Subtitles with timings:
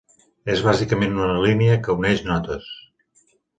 [0.53, 2.73] És bàsicament una línia que uneix notes.